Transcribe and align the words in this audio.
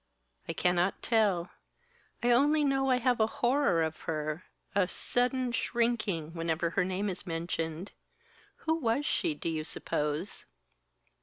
"I 0.49 0.53
cannot 0.53 1.03
tell. 1.03 1.51
I 2.23 2.31
only 2.31 2.63
know 2.63 2.89
I 2.89 2.97
have 2.97 3.19
a 3.19 3.27
horror 3.27 3.83
of 3.83 3.97
her, 4.09 4.45
a 4.73 4.87
sudden 4.87 5.51
shrinking 5.51 6.33
whenever 6.33 6.71
her 6.71 6.83
name 6.83 7.07
is 7.07 7.27
mentioned. 7.27 7.91
Who 8.65 8.73
was 8.79 9.05
she, 9.05 9.35
do 9.35 9.47
you 9.47 9.63
suppose?" 9.63 10.47